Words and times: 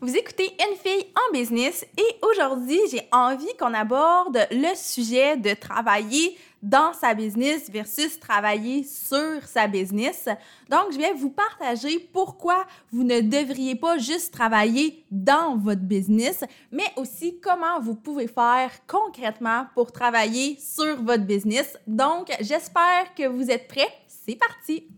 Vous 0.00 0.16
écoutez 0.16 0.52
Une 0.60 0.76
fille 0.76 1.06
en 1.16 1.32
business 1.32 1.84
et 1.96 2.24
aujourd'hui, 2.24 2.78
j'ai 2.88 3.08
envie 3.10 3.52
qu'on 3.58 3.74
aborde 3.74 4.38
le 4.52 4.72
sujet 4.76 5.36
de 5.36 5.54
travailler 5.54 6.38
dans 6.62 6.92
sa 6.92 7.14
business 7.14 7.68
versus 7.68 8.20
travailler 8.20 8.84
sur 8.84 9.42
sa 9.44 9.66
business. 9.66 10.28
Donc, 10.70 10.92
je 10.92 10.98
vais 10.98 11.14
vous 11.14 11.30
partager 11.30 11.98
pourquoi 12.12 12.64
vous 12.92 13.02
ne 13.02 13.20
devriez 13.20 13.74
pas 13.74 13.98
juste 13.98 14.32
travailler 14.32 15.04
dans 15.10 15.56
votre 15.56 15.82
business, 15.82 16.44
mais 16.70 16.86
aussi 16.94 17.40
comment 17.40 17.80
vous 17.80 17.96
pouvez 17.96 18.28
faire 18.28 18.70
concrètement 18.86 19.66
pour 19.74 19.90
travailler 19.90 20.56
sur 20.60 21.02
votre 21.02 21.24
business. 21.24 21.76
Donc, 21.88 22.30
j'espère 22.40 23.12
que 23.16 23.26
vous 23.26 23.50
êtes 23.50 23.66
prêts. 23.66 23.92
C'est 24.06 24.36
parti! 24.36 24.97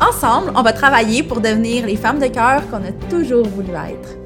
Ensemble, 0.00 0.52
on 0.54 0.62
va 0.62 0.72
travailler 0.72 1.24
pour 1.24 1.40
devenir 1.40 1.84
les 1.84 1.96
femmes 1.96 2.20
de 2.20 2.28
cœur 2.28 2.62
qu'on 2.70 2.84
a 2.84 2.92
toujours 3.10 3.46
voulu 3.48 3.70
être. 3.70 4.16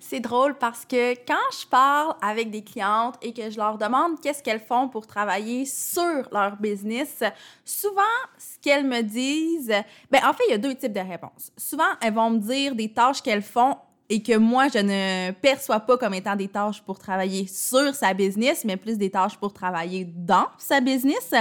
C'est 0.00 0.18
drôle 0.18 0.56
parce 0.58 0.84
que 0.84 1.14
quand 1.24 1.50
je 1.52 1.66
parle 1.68 2.16
avec 2.20 2.50
des 2.50 2.64
clientes 2.64 3.14
et 3.22 3.32
que 3.32 3.48
je 3.48 3.56
leur 3.56 3.78
demande 3.78 4.20
qu'est-ce 4.20 4.42
qu'elles 4.42 4.60
font 4.60 4.88
pour 4.88 5.06
travailler 5.06 5.66
sur 5.66 6.28
leur 6.32 6.56
business, 6.56 7.22
souvent, 7.64 8.02
ce 8.36 8.58
qu'elles 8.60 8.86
me 8.86 9.02
disent, 9.02 9.72
ben 10.10 10.20
en 10.26 10.32
fait, 10.32 10.42
il 10.48 10.50
y 10.50 10.54
a 10.54 10.58
deux 10.58 10.74
types 10.74 10.92
de 10.92 11.00
réponses. 11.00 11.52
Souvent, 11.56 11.92
elles 12.00 12.14
vont 12.14 12.30
me 12.30 12.38
dire 12.38 12.74
des 12.74 12.92
tâches 12.92 13.22
qu'elles 13.22 13.42
font 13.42 13.76
et 14.08 14.20
que 14.20 14.36
moi, 14.36 14.66
je 14.66 14.78
ne 14.78 15.30
perçois 15.30 15.80
pas 15.80 15.96
comme 15.96 16.12
étant 16.12 16.34
des 16.34 16.48
tâches 16.48 16.82
pour 16.82 16.98
travailler 16.98 17.46
sur 17.46 17.94
sa 17.94 18.12
business, 18.14 18.64
mais 18.64 18.76
plus 18.76 18.98
des 18.98 19.10
tâches 19.10 19.36
pour 19.36 19.52
travailler 19.52 20.04
dans 20.04 20.48
sa 20.58 20.80
business. 20.80 21.32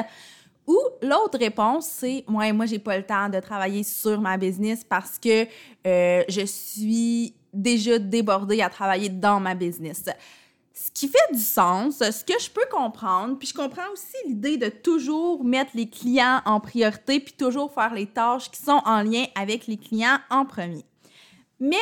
Ou 0.68 0.78
l'autre 1.02 1.38
réponse, 1.40 1.88
c'est 1.88 2.24
ouais, 2.28 2.54
moi, 2.54 2.66
j'ai 2.66 2.80
pas 2.80 2.98
le 2.98 3.04
temps 3.04 3.30
de 3.30 3.40
travailler 3.40 3.84
sur 3.84 4.22
ma 4.22 4.38
business 4.38 4.84
parce 4.84 5.18
que 5.18 5.46
euh, 5.88 6.24
je 6.28 6.46
suis 6.46 7.34
déjà 7.54 8.00
débordée 8.00 8.62
à 8.62 8.70
travailler 8.70 9.10
dans 9.10 9.40
ma 9.40 9.56
business. 9.56 10.06
Ce 10.74 10.90
qui 10.92 11.08
fait 11.08 11.34
du 11.34 11.40
sens, 11.40 11.98
ce 11.98 12.24
que 12.24 12.40
je 12.40 12.50
peux 12.50 12.66
comprendre, 12.72 13.38
puis 13.38 13.48
je 13.48 13.54
comprends 13.54 13.90
aussi 13.92 14.16
l'idée 14.28 14.58
de 14.58 14.70
toujours 14.70 15.44
mettre 15.44 15.72
les 15.76 15.90
clients 15.90 16.42
en 16.46 16.60
priorité, 16.60 17.20
puis 17.20 17.34
toujours 17.34 17.74
faire 17.74 17.94
les 17.94 18.08
tâches 18.08 18.50
qui 18.50 18.62
sont 18.62 18.82
en 18.86 19.04
lien 19.04 19.26
avec 19.36 19.68
les 19.68 19.78
clients 19.78 20.18
en 20.30 20.46
premier. 20.46 20.86
Mais 21.60 21.76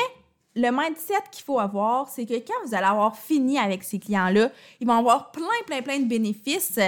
le 0.55 0.71
mindset 0.71 1.13
qu'il 1.31 1.43
faut 1.43 1.59
avoir, 1.59 2.09
c'est 2.09 2.25
que 2.25 2.33
quand 2.33 2.65
vous 2.65 2.75
allez 2.75 2.85
avoir 2.85 3.15
fini 3.15 3.57
avec 3.57 3.83
ces 3.83 3.99
clients-là, 3.99 4.49
ils 4.79 4.87
vont 4.87 4.97
avoir 4.97 5.31
plein, 5.31 5.45
plein, 5.65 5.81
plein 5.81 5.99
de 5.99 6.05
bénéfices, 6.05 6.79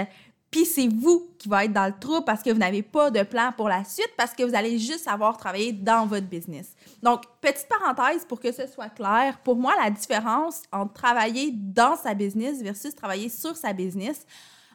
puis 0.52 0.66
c'est 0.66 0.90
vous 0.90 1.32
qui 1.40 1.48
va 1.48 1.64
être 1.64 1.72
dans 1.72 1.88
le 1.88 1.98
trou 1.98 2.22
parce 2.22 2.44
que 2.44 2.50
vous 2.50 2.60
n'avez 2.60 2.84
pas 2.84 3.10
de 3.10 3.24
plan 3.24 3.54
pour 3.56 3.70
la 3.70 3.86
suite, 3.86 4.12
parce 4.18 4.34
que 4.34 4.44
vous 4.44 4.54
allez 4.54 4.78
juste 4.78 5.06
savoir 5.06 5.38
travailler 5.38 5.72
dans 5.72 6.06
votre 6.06 6.28
business. 6.28 6.76
Donc, 7.02 7.24
petite 7.40 7.70
parenthèse 7.70 8.26
pour 8.26 8.42
que 8.42 8.52
ce 8.52 8.68
soit 8.68 8.90
clair, 8.90 9.40
pour 9.46 9.56
moi, 9.56 9.74
la 9.82 9.90
différence 9.90 10.64
entre 10.74 10.94
travailler 10.94 11.52
dans 11.54 11.96
sa 11.96 12.14
business 12.14 12.62
versus 12.62 12.94
travailler 12.94 13.30
sur 13.30 13.56
sa 13.56 13.72
business, 13.72 14.26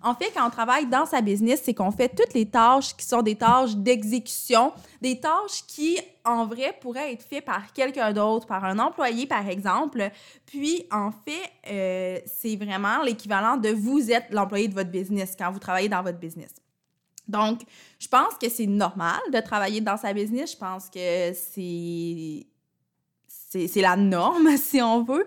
en 0.03 0.15
fait, 0.15 0.31
quand 0.35 0.47
on 0.47 0.51
travaille 0.51 0.87
dans 0.87 1.07
sa 1.07 1.21
business, 1.21 1.63
c'est 1.65 1.75
qu'on 1.75 1.91
fait 1.91 2.09
toutes 2.09 2.35
les 2.35 2.47
tâches 2.47 2.97
qui 2.97 3.05
sont 3.05 3.23
des 3.23 3.35
tâches 3.35 3.75
d'exécution, 3.75 4.73
des 5.01 5.19
tâches 5.19 5.65
qui, 5.67 5.99
en 6.25 6.47
vrai, 6.47 6.77
pourraient 6.81 7.13
être 7.13 7.23
faites 7.23 7.45
par 7.45 7.73
quelqu'un 7.73 8.13
d'autre, 8.13 8.47
par 8.47 8.65
un 8.65 8.79
employé, 8.79 9.27
par 9.27 9.49
exemple. 9.49 10.11
Puis, 10.47 10.87
en 10.91 11.11
fait, 11.11 11.51
euh, 11.71 12.19
c'est 12.27 12.57
vraiment 12.57 13.03
l'équivalent 13.03 13.57
de 13.57 13.71
vous 13.71 14.11
êtes 14.11 14.27
l'employé 14.31 14.69
de 14.69 14.75
votre 14.75 14.91
business 14.91 15.35
quand 15.39 15.51
vous 15.51 15.59
travaillez 15.59 15.89
dans 15.89 16.03
votre 16.03 16.19
business. 16.19 16.55
Donc, 17.27 17.63
je 17.99 18.07
pense 18.07 18.35
que 18.41 18.49
c'est 18.49 18.67
normal 18.67 19.19
de 19.33 19.41
travailler 19.41 19.81
dans 19.81 19.97
sa 19.97 20.13
business. 20.13 20.53
Je 20.53 20.57
pense 20.57 20.89
que 20.89 21.33
c'est 21.35 22.47
c'est 23.49 23.81
la 23.81 23.97
norme, 23.97 24.57
si 24.59 24.83
on 24.83 25.03
veut. 25.03 25.27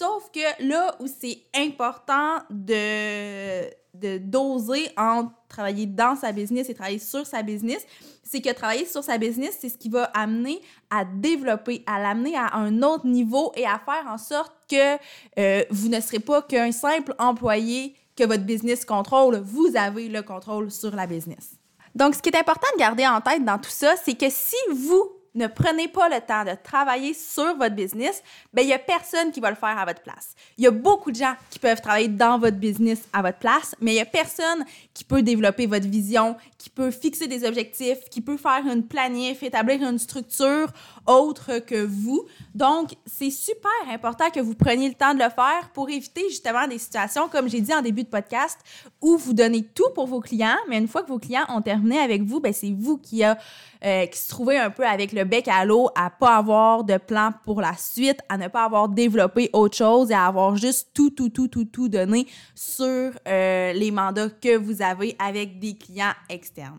Sauf 0.00 0.30
que 0.32 0.66
là 0.66 0.96
où 0.98 1.06
c'est 1.06 1.42
important 1.54 2.38
de, 2.48 3.68
de 3.92 4.16
doser 4.16 4.88
entre 4.96 5.30
travailler 5.46 5.84
dans 5.84 6.16
sa 6.16 6.32
business 6.32 6.70
et 6.70 6.74
travailler 6.74 6.98
sur 6.98 7.26
sa 7.26 7.42
business, 7.42 7.84
c'est 8.22 8.40
que 8.40 8.50
travailler 8.50 8.86
sur 8.86 9.04
sa 9.04 9.18
business, 9.18 9.58
c'est 9.60 9.68
ce 9.68 9.76
qui 9.76 9.90
va 9.90 10.04
amener 10.14 10.62
à 10.88 11.04
développer, 11.04 11.84
à 11.86 12.00
l'amener 12.00 12.34
à 12.34 12.54
un 12.54 12.82
autre 12.82 13.06
niveau 13.06 13.52
et 13.54 13.66
à 13.66 13.78
faire 13.78 14.10
en 14.10 14.16
sorte 14.16 14.54
que 14.70 14.96
euh, 15.38 15.64
vous 15.68 15.90
ne 15.90 16.00
serez 16.00 16.20
pas 16.20 16.40
qu'un 16.40 16.72
simple 16.72 17.14
employé 17.18 17.94
que 18.16 18.24
votre 18.24 18.44
business 18.44 18.86
contrôle. 18.86 19.36
Vous 19.44 19.68
avez 19.76 20.08
le 20.08 20.22
contrôle 20.22 20.70
sur 20.70 20.96
la 20.96 21.06
business. 21.06 21.58
Donc, 21.94 22.14
ce 22.14 22.22
qui 22.22 22.30
est 22.30 22.38
important 22.38 22.68
de 22.72 22.78
garder 22.78 23.06
en 23.06 23.20
tête 23.20 23.44
dans 23.44 23.58
tout 23.58 23.68
ça, 23.68 23.96
c'est 24.02 24.14
que 24.14 24.30
si 24.30 24.56
vous 24.72 25.19
ne 25.34 25.46
prenez 25.46 25.88
pas 25.88 26.08
le 26.08 26.20
temps 26.20 26.44
de 26.44 26.56
travailler 26.62 27.14
sur 27.14 27.56
votre 27.56 27.74
business, 27.74 28.22
ben 28.52 28.62
il 28.62 28.68
y 28.68 28.72
a 28.72 28.78
personne 28.78 29.30
qui 29.30 29.40
va 29.40 29.50
le 29.50 29.56
faire 29.56 29.78
à 29.78 29.84
votre 29.84 30.02
place. 30.02 30.34
Il 30.58 30.64
y 30.64 30.66
a 30.66 30.70
beaucoup 30.70 31.10
de 31.10 31.16
gens 31.16 31.34
qui 31.50 31.58
peuvent 31.58 31.80
travailler 31.80 32.08
dans 32.08 32.38
votre 32.38 32.56
business 32.56 33.02
à 33.12 33.22
votre 33.22 33.38
place, 33.38 33.74
mais 33.80 33.92
il 33.92 33.96
y 33.96 34.00
a 34.00 34.06
personne 34.06 34.64
qui 34.94 35.04
peut 35.04 35.22
développer 35.22 35.66
votre 35.66 35.86
vision, 35.86 36.36
qui 36.58 36.70
peut 36.70 36.90
fixer 36.90 37.26
des 37.26 37.46
objectifs, 37.46 37.98
qui 38.10 38.20
peut 38.20 38.36
faire 38.36 38.62
une 38.66 38.86
planif, 38.86 39.42
établir 39.42 39.82
une 39.88 39.98
structure 39.98 40.68
autre 41.06 41.58
que 41.58 41.84
vous. 41.84 42.26
Donc, 42.54 42.90
c'est 43.06 43.30
super 43.30 43.70
important 43.90 44.30
que 44.30 44.40
vous 44.40 44.54
preniez 44.54 44.88
le 44.88 44.94
temps 44.94 45.14
de 45.14 45.18
le 45.18 45.30
faire 45.30 45.70
pour 45.72 45.88
éviter 45.90 46.28
justement 46.28 46.66
des 46.66 46.78
situations, 46.78 47.28
comme 47.28 47.48
j'ai 47.48 47.60
dit 47.60 47.72
en 47.72 47.82
début 47.82 48.02
de 48.02 48.08
podcast, 48.08 48.58
où 49.00 49.16
vous 49.16 49.32
donnez 49.32 49.62
tout 49.62 49.90
pour 49.94 50.06
vos 50.06 50.20
clients, 50.20 50.58
mais 50.68 50.78
une 50.78 50.88
fois 50.88 51.02
que 51.02 51.08
vos 51.08 51.18
clients 51.18 51.46
ont 51.48 51.62
terminé 51.62 51.98
avec 51.98 52.22
vous, 52.22 52.40
ben 52.40 52.52
c'est 52.52 52.74
vous 52.76 52.98
qui, 52.98 53.24
a, 53.24 53.38
euh, 53.84 54.06
qui 54.06 54.18
se 54.18 54.28
trouvez 54.28 54.58
un 54.58 54.70
peu 54.70 54.86
avec 54.86 55.12
le 55.12 55.19
bec 55.24 55.48
à 55.48 55.64
l'eau 55.64 55.88
à 55.96 56.10
pas 56.10 56.36
avoir 56.36 56.84
de 56.84 56.96
plan 56.96 57.32
pour 57.44 57.60
la 57.60 57.74
suite, 57.76 58.20
à 58.28 58.36
ne 58.36 58.48
pas 58.48 58.64
avoir 58.64 58.88
développé 58.88 59.50
autre 59.52 59.76
chose 59.76 60.10
et 60.10 60.14
à 60.14 60.26
avoir 60.26 60.56
juste 60.56 60.90
tout, 60.94 61.10
tout, 61.10 61.28
tout, 61.28 61.48
tout, 61.48 61.64
tout 61.64 61.88
donné 61.88 62.26
sur 62.54 63.12
euh, 63.28 63.72
les 63.72 63.90
mandats 63.90 64.30
que 64.30 64.56
vous 64.56 64.82
avez 64.82 65.16
avec 65.18 65.58
des 65.58 65.76
clients 65.76 66.14
externes. 66.28 66.78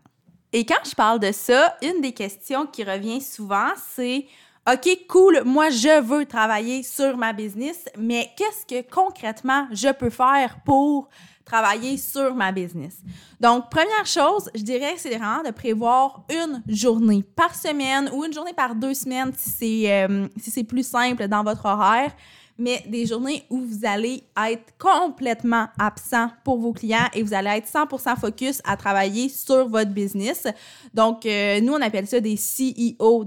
Et 0.54 0.66
quand 0.66 0.84
je 0.84 0.96
parle 0.96 1.20
de 1.20 1.32
ça, 1.32 1.78
une 1.82 2.02
des 2.02 2.12
questions 2.12 2.66
qui 2.66 2.84
revient 2.84 3.22
souvent, 3.22 3.70
c'est 3.96 4.26
OK, 4.72 5.08
cool, 5.08 5.42
moi 5.44 5.72
je 5.72 6.02
veux 6.02 6.26
travailler 6.26 6.84
sur 6.84 7.18
ma 7.18 7.34
business, 7.34 7.86
mais 7.98 8.30
qu'est-ce 8.38 8.66
que 8.66 8.88
concrètement 8.88 9.68
je 9.72 9.92
peux 9.92 10.12
faire 10.12 10.58
pour 10.64 11.10
travailler 11.52 11.98
sur 11.98 12.34
ma 12.34 12.52
business? 12.52 12.98
Donc, 13.40 13.70
première 13.70 14.06
chose, 14.06 14.50
je 14.56 14.62
dirais, 14.62 14.94
c'est 14.98 15.18
vraiment 15.18 15.44
de 15.44 15.52
prévoir 15.52 16.24
une 16.30 16.64
journée 16.68 17.24
par 17.36 17.54
semaine 17.56 18.10
ou 18.14 18.24
une 18.24 18.34
journée 18.34 18.54
par 18.54 18.76
deux 18.76 18.94
semaines 18.94 19.32
si 19.36 19.50
c'est 19.50 19.92
euh, 19.92 20.28
si 20.38 20.50
c'est 20.52 20.64
plus 20.64 20.88
simple 20.88 21.28
dans 21.28 21.44
votre 21.44 21.66
horaire 21.66 22.14
mais 22.62 22.84
des 22.88 23.08
journées 23.08 23.44
où 23.50 23.60
vous 23.60 23.86
allez 23.86 24.24
être 24.38 24.74
complètement 24.78 25.68
absent 25.80 26.30
pour 26.44 26.60
vos 26.60 26.74
clients 26.74 27.10
et 27.14 27.24
vous 27.24 27.34
allez 27.34 27.50
être 27.50 27.68
100% 27.68 28.20
focus 28.20 28.62
à 28.64 28.78
travailler 28.78 29.30
sur 29.30 29.68
votre 29.68 29.90
business. 29.90 30.48
Donc, 30.94 31.26
euh, 31.26 31.60
nous, 31.60 31.74
on 31.74 31.82
appelle 31.82 32.06
ça 32.06 32.20
des 32.20 32.36
CEO. 32.36 33.26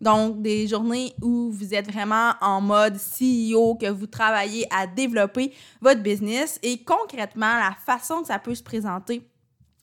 Donc, 0.00 0.42
des 0.42 0.68
journées 0.68 1.14
où 1.22 1.50
vous 1.50 1.74
êtes 1.74 1.90
vraiment 1.90 2.32
en 2.42 2.60
mode 2.60 2.96
CEO, 2.96 3.74
que 3.76 3.88
vous 3.90 4.06
travaillez 4.06 4.66
à 4.70 4.86
développer 4.86 5.52
votre 5.80 6.02
business 6.02 6.58
et 6.62 6.82
concrètement, 6.84 7.54
la 7.54 7.74
façon 7.86 8.20
que 8.20 8.26
ça 8.26 8.38
peut 8.38 8.54
se 8.54 8.62
présenter 8.62 9.22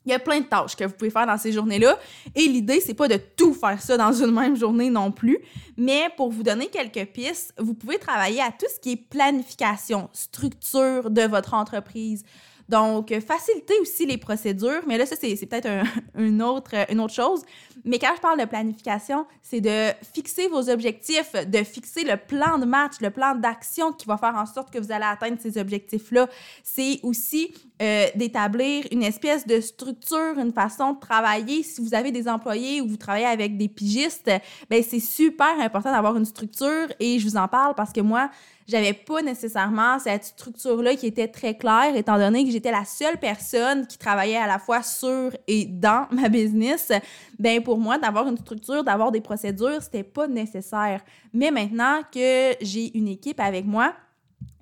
il 0.06 0.12
y 0.12 0.14
a 0.14 0.20
plein 0.20 0.40
de 0.40 0.46
tâches 0.46 0.76
que 0.76 0.84
vous 0.84 0.94
pouvez 0.94 1.10
faire 1.10 1.26
dans 1.26 1.38
ces 1.38 1.52
journées-là. 1.52 1.98
Et 2.36 2.48
l'idée, 2.48 2.80
c'est 2.80 2.94
pas 2.94 3.08
de 3.08 3.18
tout 3.36 3.54
faire 3.54 3.82
ça 3.82 3.98
dans 3.98 4.12
une 4.12 4.32
même 4.32 4.56
journée 4.56 4.90
non 4.90 5.12
plus. 5.12 5.40
Mais 5.78 6.10
pour 6.16 6.32
vous 6.32 6.44
donner 6.44 6.68
quelques 6.68 7.12
pistes, 7.12 7.54
vous 7.58 7.74
pouvez 7.74 7.98
travailler 7.98 8.42
à 8.42 8.52
tout 8.52 8.68
ce 8.74 8.80
qui 8.80 8.92
est 8.94 9.10
planification, 9.10 10.10
structure 10.14 11.10
de 11.10 11.24
votre 11.24 11.54
entreprise. 11.54 12.24
Donc, 12.68 13.14
faciliter 13.20 13.76
aussi 13.82 14.06
les 14.06 14.18
procédures, 14.18 14.82
mais 14.88 14.98
là, 14.98 15.06
ça, 15.06 15.16
c'est 15.20 15.36
peut-être 15.46 15.70
une, 16.18 16.42
autre, 16.42 16.74
une 16.90 17.00
autre 17.00 17.14
chose. 17.14 17.44
Mais 17.86 18.00
quand 18.00 18.14
je 18.16 18.22
parle 18.22 18.40
de 18.40 18.46
planification, 18.46 19.28
c'est 19.44 19.62
de 19.62 19.92
fixer 20.14 20.48
vos 20.48 20.72
objectifs, 20.72 21.34
de 21.34 21.64
fixer 21.64 22.04
le 22.04 22.18
plan 22.18 22.58
de 22.58 22.66
match, 22.66 22.94
le 23.00 23.12
plan 23.12 23.36
d'action 23.36 23.92
qui 23.92 24.08
va 24.08 24.18
faire 24.18 24.36
en 24.36 24.48
sorte 24.48 24.74
que 24.74 24.80
vous 24.80 24.92
allez 24.92 25.06
atteindre 25.06 25.38
ces 25.40 25.60
objectifs-là. 25.60 26.28
C'est 26.64 27.00
aussi 27.04 27.54
euh, 27.82 28.08
d'établir 28.16 28.86
une 28.92 29.04
espèce 29.04 29.46
de 29.46 29.62
structure, 29.62 30.40
une 30.40 30.52
façon 30.52 30.94
de 30.94 31.00
travailler. 31.00 31.62
Si 31.62 31.80
vous 31.80 31.94
avez 31.94 32.12
des 32.12 32.28
employés 32.28 32.82
ou 32.82 32.88
vous 32.88 32.98
travaillez 32.98 33.28
avec 33.28 33.56
des 33.56 33.68
pigistes, 33.68 34.32
ben 34.70 34.82
c'est 34.82 35.00
super 35.00 35.60
important 35.60 35.92
d'avoir 35.92 36.18
une 36.18 36.26
structure 36.26 36.88
et 37.00 37.20
je 37.20 37.28
vous 37.28 37.38
en 37.38 37.48
parle 37.48 37.76
parce 37.76 37.94
que 37.94 38.02
moi, 38.02 38.32
j'avais 38.68 38.94
pas 38.94 39.22
nécessairement 39.22 40.00
cette 40.00 40.24
structure-là 40.24 40.96
qui 40.96 41.06
était 41.06 41.28
très 41.28 41.56
claire, 41.56 41.96
étant 41.96 42.18
donné 42.18 42.46
que 42.46 42.52
j'étais 42.56 42.72
la 42.72 42.86
seule 42.86 43.18
personne 43.18 43.86
qui 43.86 43.98
travaillait 43.98 44.38
à 44.38 44.48
la 44.48 44.60
fois 44.60 44.82
sur 44.82 45.32
et 45.48 45.66
dans 45.66 46.08
ma 46.12 46.30
business. 46.30 46.92
Ben 47.38 47.62
pour 47.62 47.78
moi, 47.78 47.98
d'avoir 47.98 48.28
une 48.28 48.38
structure, 48.38 48.84
d'avoir 48.84 49.12
des 49.12 49.22
procédures, 49.22 49.82
c'était 49.82 50.04
pas 50.04 50.28
nécessaire. 50.28 51.02
Mais 51.34 51.52
maintenant 51.52 52.02
que 52.12 52.54
j'ai 52.62 52.98
une 52.98 53.10
équipe 53.10 53.40
avec 53.42 53.66
moi, 53.66 53.94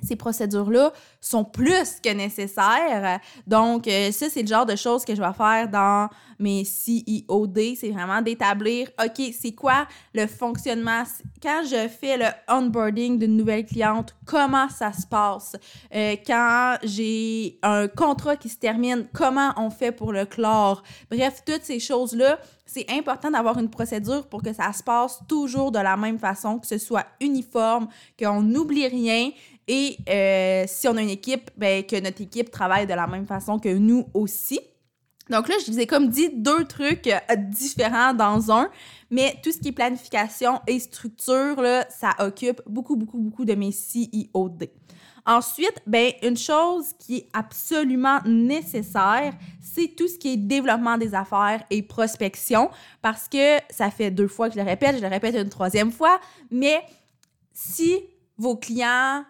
ces 0.04 0.16
procédures-là 0.16 0.92
sont 1.22 1.44
plus 1.44 2.00
que 2.04 2.14
nécessaires. 2.14 3.20
Donc, 3.48 3.88
euh, 3.88 4.12
ça, 4.12 4.30
c'est 4.30 4.42
le 4.42 4.48
genre 4.48 4.66
de 4.66 4.76
choses 4.76 5.06
que 5.06 5.16
je 5.16 5.22
vais 5.22 5.34
faire 5.34 5.70
dans 5.70 6.10
mes 6.40 6.64
CEOD. 6.66 7.76
C'est 7.80 7.90
vraiment 7.90 8.22
d'établir, 8.22 8.90
OK, 9.04 9.34
c'est 9.40 9.54
quoi 9.54 9.88
le 10.14 10.28
fonctionnement? 10.28 11.04
Quand 11.42 11.62
je 11.66 11.88
fais 11.88 12.18
le 12.18 12.26
onboarding 12.50 13.18
d'une 13.18 13.38
nouvelle 13.38 13.66
cliente, 13.66 14.16
comment 14.26 14.70
ça 14.70 14.92
se 14.92 15.08
passe? 15.08 15.56
Euh, 15.94 16.16
quand 16.26 16.78
j'ai 16.84 17.60
un 17.64 17.88
contrat 17.88 18.36
qui 18.36 18.50
se 18.50 18.58
termine, 18.58 19.08
comment 19.14 19.54
on 19.58 19.70
fait 19.70 19.92
pour 19.92 20.12
le 20.12 20.26
clore? 20.26 20.84
Bref, 21.10 21.44
toutes 21.46 21.64
ces 21.64 21.80
choses-là, 21.80 22.40
c'est 22.66 22.90
important 22.90 23.30
d'avoir 23.30 23.58
une 23.60 23.70
procédure 23.70 24.28
pour 24.28 24.42
que 24.42 24.54
ça 24.54 24.74
se 24.74 24.84
passe 24.84 25.20
toujours 25.28 25.72
de 25.72 25.80
la 25.80 25.96
même 25.96 26.18
façon, 26.18 26.60
que 26.60 26.68
ce 26.68 26.78
soit 26.78 27.06
uniforme, 27.22 27.88
qu'on 28.20 28.42
n'oublie 28.42 28.88
rien, 28.88 29.32
et 29.68 29.93
euh, 30.10 30.66
si 30.68 30.88
on 30.88 30.98
a 30.98 31.02
une 31.02 31.10
équipe, 31.10 31.52
ben, 31.58 31.84
que 31.84 32.00
notre 32.00 32.22
équipe 32.22 32.52
travaille 32.52 32.88
de 32.88 32.94
la 32.94 33.08
même 33.08 33.26
façon 33.26 33.60
que 33.60 33.70
nous 33.70 34.08
aussi. 34.14 34.60
Donc 35.30 35.48
là, 35.48 35.56
je 35.66 35.72
vous 35.72 35.80
ai 35.80 35.88
comme 35.88 36.10
dit 36.10 36.30
deux 36.34 36.66
trucs 36.66 37.08
euh, 37.08 37.36
différents 37.36 38.14
dans 38.14 38.52
un, 38.52 38.70
mais 39.10 39.36
tout 39.44 39.52
ce 39.52 39.60
qui 39.60 39.70
est 39.70 39.74
planification 39.74 40.60
et 40.68 40.80
structure, 40.80 41.64
ça 41.90 42.12
occupe 42.20 42.62
beaucoup, 42.68 42.96
beaucoup, 42.96 43.20
beaucoup 43.20 43.46
de 43.46 43.56
mes 43.56 43.72
CEOD. 43.72 44.70
Ensuite, 45.26 45.82
ben, 45.88 46.12
une 46.22 46.36
chose 46.36 46.88
qui 47.00 47.18
est 47.18 47.30
absolument 47.32 48.20
nécessaire, 48.26 49.34
c'est 49.62 49.96
tout 49.96 50.10
ce 50.10 50.18
qui 50.18 50.34
est 50.34 50.38
développement 50.38 50.98
des 50.98 51.16
affaires 51.16 51.64
et 51.70 51.82
prospection, 51.82 52.70
parce 53.02 53.30
que 53.30 53.58
ça 53.70 53.90
fait 53.90 54.12
deux 54.12 54.28
fois 54.28 54.50
que 54.50 54.56
je 54.56 54.60
le 54.60 54.66
répète, 54.66 54.98
je 54.98 55.02
le 55.02 55.08
répète 55.08 55.36
une 55.36 55.50
troisième 55.50 55.92
fois, 55.92 56.20
mais 56.52 56.84
si 57.54 58.02
vos 58.38 58.58
clients 58.58 59.24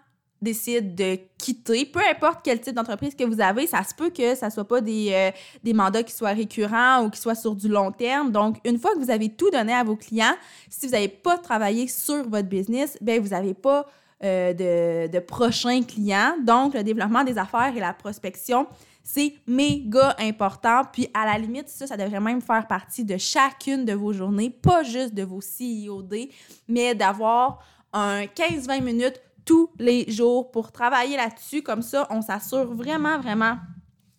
décide 0.43 0.95
de 0.95 1.17
quitter, 1.37 1.85
peu 1.85 2.01
importe 2.11 2.41
quel 2.43 2.61
type 2.61 2.75
d'entreprise 2.75 3.15
que 3.15 3.23
vous 3.23 3.41
avez, 3.41 3.65
ça 3.65 3.83
se 3.83 3.95
peut 3.95 4.09
que 4.09 4.35
ça 4.35 4.49
soit 4.49 4.67
pas 4.67 4.81
des, 4.81 5.09
euh, 5.11 5.31
des 5.63 5.73
mandats 5.73 6.03
qui 6.03 6.13
soient 6.13 6.33
récurrents 6.33 7.03
ou 7.03 7.09
qui 7.09 7.19
soient 7.19 7.35
sur 7.35 7.55
du 7.55 7.67
long 7.67 7.91
terme. 7.91 8.31
Donc, 8.31 8.57
une 8.65 8.77
fois 8.77 8.93
que 8.93 8.99
vous 8.99 9.09
avez 9.09 9.29
tout 9.29 9.49
donné 9.49 9.73
à 9.73 9.83
vos 9.83 9.95
clients, 9.95 10.35
si 10.69 10.85
vous 10.85 10.91
n'avez 10.91 11.07
pas 11.07 11.37
travaillé 11.37 11.87
sur 11.87 12.27
votre 12.29 12.47
business, 12.47 12.97
ben 13.01 13.21
vous 13.21 13.29
n'avez 13.29 13.53
pas 13.53 13.87
euh, 14.23 14.53
de, 14.53 15.11
de 15.11 15.19
prochains 15.19 15.81
clients. 15.81 16.35
Donc, 16.43 16.75
le 16.75 16.83
développement 16.83 17.23
des 17.23 17.37
affaires 17.37 17.73
et 17.75 17.79
la 17.79 17.93
prospection, 17.93 18.67
c'est 19.03 19.33
méga 19.45 20.15
important. 20.17 20.83
Puis 20.91 21.09
à 21.13 21.25
la 21.25 21.37
limite, 21.37 21.67
ça, 21.67 21.87
ça 21.87 21.97
devrait 21.97 22.21
même 22.21 22.41
faire 22.41 22.67
partie 22.67 23.03
de 23.03 23.17
chacune 23.17 23.85
de 23.85 23.93
vos 23.93 24.13
journées, 24.13 24.49
pas 24.49 24.83
juste 24.83 25.13
de 25.13 25.23
vos 25.23 25.41
CIOD, 25.41 26.29
mais 26.67 26.95
d'avoir 26.95 27.59
un 27.91 28.23
15-20 28.23 28.81
minutes 28.81 29.21
tous 29.45 29.69
les 29.79 30.09
jours 30.11 30.51
pour 30.51 30.71
travailler 30.71 31.17
là-dessus. 31.17 31.61
Comme 31.61 31.81
ça, 31.81 32.07
on 32.09 32.21
s'assure 32.21 32.73
vraiment, 32.73 33.19
vraiment 33.19 33.57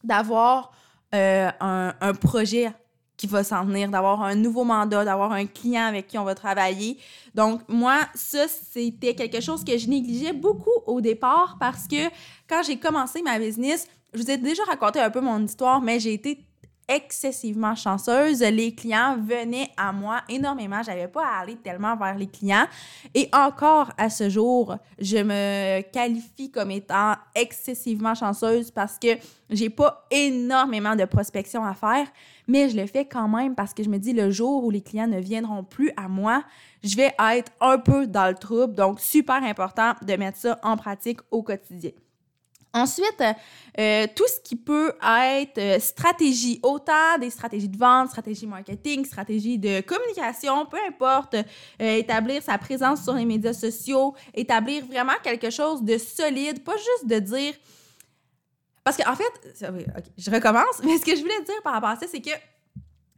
d'avoir 0.02 0.72
euh, 1.14 1.50
un, 1.60 2.14
projet 2.14 2.72
qui 3.16 3.26
va 3.26 3.44
s'en 3.44 3.64
venir, 3.64 3.88
d'avoir 3.88 4.22
un 4.22 4.34
nouveau 4.34 4.64
mandat, 4.64 5.04
d'avoir 5.04 5.32
un 5.32 5.46
client 5.46 5.84
avec 5.84 6.08
qui 6.08 6.18
on 6.18 6.24
va 6.24 6.34
travailler. 6.34 6.98
Donc, 7.34 7.60
moi, 7.68 8.00
ça, 8.14 8.46
c'était 8.48 9.14
quelque 9.14 9.40
chose 9.40 9.64
que 9.64 9.78
je 9.78 9.88
négligeais 9.88 10.32
beaucoup 10.32 10.72
au 10.86 11.00
départ 11.00 11.56
parce 11.60 11.86
que 11.86 12.08
quand 12.48 12.62
j'ai 12.66 12.78
commencé 12.78 13.22
ma 13.22 13.38
business, 13.38 13.86
je 14.12 14.22
vous 14.22 14.30
ai 14.30 14.36
déjà 14.36 14.64
raconté 14.64 15.00
un 15.00 15.10
peu 15.10 15.20
mon 15.20 15.42
histoire, 15.44 15.80
mais 15.80 16.00
j'ai 16.00 16.14
été 16.14 16.44
excessivement 16.88 17.74
chanceuse. 17.74 18.40
Les 18.40 18.74
clients 18.74 19.16
venaient 19.16 19.70
à 19.76 19.92
moi 19.92 20.20
énormément. 20.28 20.82
J'avais 20.82 21.08
pas 21.08 21.24
à 21.26 21.40
aller 21.40 21.56
tellement 21.56 21.96
vers 21.96 22.16
les 22.16 22.26
clients. 22.26 22.66
Et 23.14 23.28
encore 23.32 23.90
à 23.96 24.10
ce 24.10 24.28
jour, 24.28 24.76
je 24.98 25.18
me 25.18 25.80
qualifie 25.82 26.50
comme 26.50 26.70
étant 26.70 27.14
excessivement 27.34 28.14
chanceuse 28.14 28.70
parce 28.70 28.98
que 28.98 29.16
j'ai 29.50 29.70
pas 29.70 30.06
énormément 30.10 30.96
de 30.96 31.04
prospection 31.04 31.64
à 31.64 31.74
faire, 31.74 32.06
mais 32.48 32.68
je 32.68 32.76
le 32.76 32.86
fais 32.86 33.04
quand 33.04 33.28
même 33.28 33.54
parce 33.54 33.74
que 33.74 33.82
je 33.82 33.88
me 33.88 33.98
dis 33.98 34.12
le 34.12 34.30
jour 34.30 34.64
où 34.64 34.70
les 34.70 34.80
clients 34.80 35.06
ne 35.06 35.20
viendront 35.20 35.64
plus 35.64 35.92
à 35.96 36.08
moi, 36.08 36.44
je 36.82 36.96
vais 36.96 37.14
être 37.32 37.52
un 37.60 37.78
peu 37.78 38.06
dans 38.06 38.28
le 38.28 38.34
trouble. 38.34 38.74
Donc, 38.74 39.00
super 39.00 39.42
important 39.42 39.94
de 40.02 40.14
mettre 40.14 40.38
ça 40.38 40.58
en 40.62 40.76
pratique 40.76 41.20
au 41.30 41.42
quotidien. 41.42 41.90
Ensuite, 42.74 43.22
euh, 43.78 44.06
tout 44.16 44.26
ce 44.26 44.40
qui 44.40 44.56
peut 44.56 44.92
être 45.00 45.58
euh, 45.58 45.78
stratégie, 45.78 46.58
autant 46.60 47.18
des 47.20 47.30
stratégies 47.30 47.68
de 47.68 47.78
vente, 47.78 48.08
stratégie 48.08 48.48
marketing, 48.48 49.04
stratégie 49.04 49.58
de 49.58 49.80
communication, 49.80 50.66
peu 50.66 50.78
importe, 50.88 51.34
euh, 51.34 51.96
établir 51.96 52.42
sa 52.42 52.58
présence 52.58 53.04
sur 53.04 53.14
les 53.14 53.24
médias 53.24 53.52
sociaux, 53.52 54.16
établir 54.34 54.84
vraiment 54.86 55.12
quelque 55.22 55.50
chose 55.50 55.84
de 55.84 55.96
solide, 55.98 56.64
pas 56.64 56.76
juste 56.76 57.06
de 57.06 57.20
dire... 57.20 57.54
Parce 58.82 58.96
qu'en 58.96 59.14
fait, 59.14 59.64
je 60.18 60.30
recommence, 60.32 60.80
mais 60.84 60.98
ce 60.98 61.04
que 61.04 61.14
je 61.14 61.20
voulais 61.20 61.42
dire 61.44 61.62
par 61.62 61.74
rapport 61.74 61.90
à 61.90 61.96
ça, 61.96 62.06
c'est 62.10 62.20
que 62.20 62.34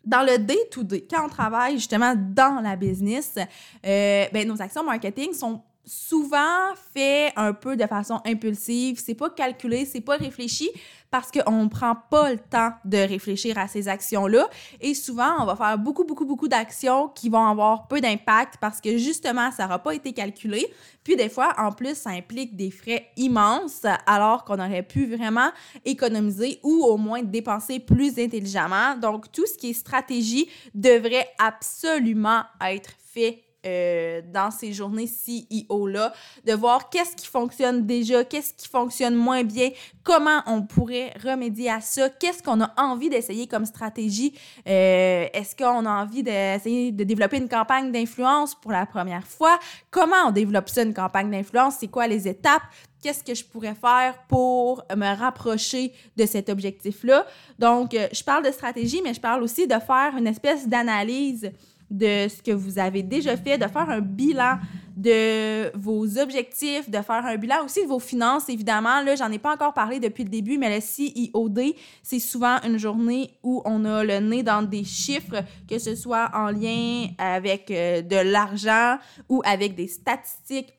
dans 0.05 0.23
le 0.23 0.37
day-to-day, 0.37 1.09
quand 1.11 1.25
on 1.25 1.29
travaille 1.31 1.79
justement 1.79 2.15
dans 2.15 2.61
la 2.63 2.77
business, 2.77 3.35
ben, 3.83 4.47
nos 4.47 4.61
actions 4.61 4.85
marketing 4.85 5.33
sont 5.33 5.63
souvent 5.87 6.75
fait 6.93 7.33
un 7.37 7.53
peu 7.53 7.77
de 7.77 7.87
façon 7.87 8.21
impulsive, 8.27 9.01
c'est 9.03 9.15
pas 9.15 9.31
calculé, 9.31 9.85
c'est 9.85 10.01
pas 10.01 10.17
réfléchi 10.17 10.69
parce 11.13 11.31
qu'on 11.31 11.69
prend 11.69 11.95
pas 12.11 12.33
le 12.33 12.39
temps 12.39 12.73
de 12.85 12.99
réfléchir 12.99 13.57
à 13.57 13.69
ces 13.69 13.87
actions-là 13.87 14.49
et 14.81 14.95
souvent 14.95 15.41
on 15.41 15.47
va 15.47 15.55
faire 15.55 15.79
beaucoup 15.79 16.05
beaucoup 16.05 16.25
beaucoup 16.25 16.49
d'actions 16.49 17.09
qui 17.09 17.29
vont 17.29 17.47
avoir 17.47 17.87
peu 17.87 18.01
d'impact 18.01 18.55
parce 18.61 18.81
que 18.81 18.99
justement 18.99 19.53
ça 19.53 19.65
n'aura 19.65 19.79
pas 19.79 19.95
été 19.95 20.13
calculé. 20.13 20.67
Puis 21.05 21.15
des 21.15 21.29
fois 21.29 21.55
en 21.59 21.71
plus 21.71 21.95
ça 21.95 22.11
implique 22.11 22.57
des 22.57 22.73
frais 22.73 23.09
immenses 23.17 23.87
alors 24.07 24.45
qu'on 24.45 24.59
aurait 24.59 24.83
pu 24.83 25.07
vraiment 25.07 25.51
économiser 25.85 26.59
ou 26.65 26.83
au 26.85 26.97
moins 26.97 27.23
dépenser 27.23 27.79
plus 27.79 28.19
intelligemment. 28.19 28.97
Donc 28.97 29.31
tout 29.31 29.47
ce 29.47 29.57
qui 29.57 29.71
est 29.71 29.75
stratégie 29.75 30.49
devrait 30.75 31.29
absolument 31.39 32.43
être 32.61 32.91
fait 33.13 33.46
euh, 33.67 34.23
dans 34.33 34.51
ces 34.51 34.73
journées 34.73 35.07
CEO-là, 35.07 36.13
de 36.45 36.53
voir 36.53 36.89
qu'est-ce 36.89 37.17
qui 37.17 37.27
fonctionne 37.27 37.87
déjà, 37.87 38.25
qu'est-ce 38.25 38.55
qui 38.55 38.69
fonctionne 38.69 39.15
moins 39.15 39.45
bien, 39.45 39.71
comment 40.03 40.43
on 40.47 40.63
pourrait 40.63 41.13
remédier 41.23 41.71
à 41.71 41.81
ça, 41.81 42.09
qu'est-ce 42.09 42.43
qu'on 42.43 42.61
a 42.61 42.73
envie 42.77 43.11
d'essayer 43.11 43.47
comme 43.47 43.67
stratégie. 43.67 44.35
Euh, 44.69 45.27
est-ce 45.33 45.57
qu'on 45.57 45.85
a 45.85 46.03
envie 46.03 46.23
d'essayer 46.23 46.93
de 46.93 47.05
développer 47.05 47.39
une 47.39 47.49
campagne 47.49 47.91
d'influence 47.91 48.55
pour 48.55 48.73
la 48.73 48.87
première 48.87 49.27
fois? 49.27 49.59
Comment 49.91 50.29
on 50.29 50.31
développe 50.31 50.69
ça, 50.69 50.83
une 50.83 50.95
campagne 50.95 51.31
d'influence? 51.31 51.77
C'est 51.81 51.89
quoi 51.89 52.07
les 52.07 52.29
étapes? 52.29 52.63
qu'est-ce 53.03 53.23
que 53.23 53.35
je 53.35 53.45
pourrais 53.45 53.77
faire 53.77 54.19
pour 54.27 54.85
me 54.97 55.17
rapprocher 55.17 55.93
de 56.17 56.27
cet 56.27 56.49
objectif-là? 56.49 57.25
Donc, 57.57 57.95
euh, 57.95 58.09
je 58.13 58.25
parle 58.25 58.45
de 58.45 58.51
stratégie, 58.51 59.01
mais 59.05 59.15
je 59.15 59.21
parle 59.21 59.45
aussi 59.45 59.69
de 59.69 59.75
faire 59.75 60.17
une 60.19 60.27
espèce 60.27 60.67
d'analyse 60.67 61.53
de 61.91 62.29
ce 62.29 62.43
que 62.43 62.53
vous 62.53 62.79
avez 62.79 63.03
déjà 63.03 63.37
fait, 63.37 63.59
de 63.59 63.67
faire 63.67 63.89
un 63.89 64.01
bilan 64.01 64.59
de 64.97 65.77
vos 65.77 66.19
objectifs, 66.19 66.89
de 66.89 67.01
faire 67.03 67.27
un 67.27 67.37
bilan 67.37 67.65
aussi 67.65 67.83
de 67.83 67.89
vos 67.89 67.99
finances, 67.99 68.49
évidemment. 68.49 69.03
Là, 69.03 69.15
j'en 69.15 69.31
ai 69.31 69.39
pas 69.39 69.53
encore 69.53 69.75
parlé 69.75 70.01
depuis 70.01 70.25
le 70.25 70.31
début, 70.31 70.57
mais 70.57 70.75
le 70.75 70.81
CIOD, 70.81 71.75
c'est 72.03 72.19
souvent 72.19 72.57
une 72.65 72.79
journée 72.79 73.31
où 73.43 73.63
on 73.67 73.85
a 73.85 74.03
le 74.03 74.19
nez 74.21 74.43
dans 74.43 74.63
des 74.63 74.85
chiffres, 74.85 75.45
que 75.69 75.79
ce 75.79 75.95
soit 75.95 76.31
en 76.33 76.51
lien 76.51 77.09
avec 77.19 77.71
euh, 77.71 78.01
de 78.01 78.17
l'argent 78.17 78.97
ou 79.29 79.43
avec 79.45 79.75
des 79.75 79.89
statistiques 79.89 80.73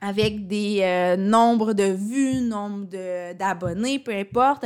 avec 0.00 0.46
des 0.46 0.78
euh, 0.82 1.16
nombres 1.16 1.72
de 1.72 1.84
vues, 1.84 2.40
nombre 2.40 2.86
d'abonnés, 3.34 3.98
peu 3.98 4.12
importe. 4.12 4.64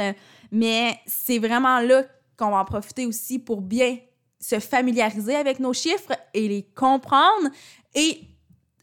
Mais 0.50 0.94
c'est 1.06 1.38
vraiment 1.38 1.80
là 1.80 2.02
qu'on 2.36 2.50
va 2.50 2.58
en 2.58 2.64
profiter 2.64 3.06
aussi 3.06 3.38
pour 3.38 3.62
bien 3.62 3.96
se 4.42 4.58
familiariser 4.58 5.36
avec 5.36 5.60
nos 5.60 5.72
chiffres 5.72 6.12
et 6.34 6.48
les 6.48 6.62
comprendre 6.74 7.48
et 7.94 8.22